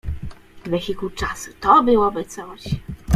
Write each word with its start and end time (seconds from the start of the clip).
wehikuł 0.65 1.09
czasu 1.09 1.51
to 1.59 1.83
byłoby 1.83 2.25
coś 2.25 2.63